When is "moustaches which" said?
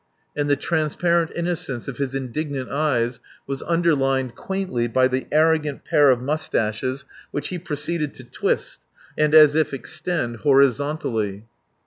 6.23-7.49